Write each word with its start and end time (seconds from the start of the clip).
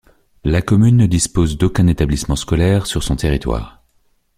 La 0.43 0.63
commune 0.63 0.97
ne 0.97 1.05
dispose 1.05 1.59
d'aucun 1.59 1.85
établissement 1.85 2.35
scolaire 2.35 2.87
sur 2.87 3.03
son 3.03 3.15
territoire. 3.17 3.83